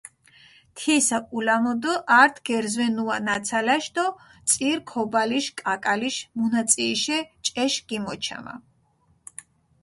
თის 0.79 1.07
ულამუდჷ 1.39 1.93
ართ 2.21 2.35
გერზვენუა 2.47 3.17
ნაცალაშ 3.27 3.85
დო 3.95 4.05
წირ 4.49 4.77
ქობალიშ 4.89 5.45
კაკალიშ 5.59 6.17
მუნაწიიშე 6.37 7.17
ჭეშ 7.45 7.73
გიმოჩამა. 7.89 8.55